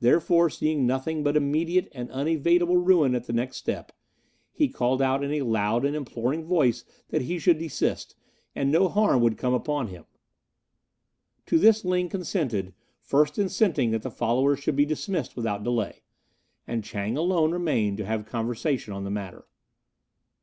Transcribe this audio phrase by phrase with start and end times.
[0.00, 3.92] Therefore, seeing nothing but immediate and unevadable ruin at the next step,
[4.50, 8.14] he called out in a loud and imploring voice that he should desist,
[8.54, 10.06] and no harm would come upon him.
[11.44, 12.72] To this Ling consented,
[13.02, 16.00] first insisting that the followers should be dismissed without delay,
[16.66, 19.44] and Chang alone remain to have conversation on the matter.